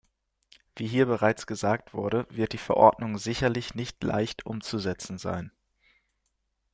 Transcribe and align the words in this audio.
Wie 0.75 0.87
hier 0.87 1.05
bereits 1.05 1.45
gesagt 1.45 1.93
wurde, 1.93 2.25
wird 2.31 2.53
die 2.53 2.57
Verordnung 2.57 3.19
sicherlich 3.19 3.75
nicht 3.75 4.03
leicht 4.03 4.47
umzusetzen 4.47 5.19
sein. 5.19 5.51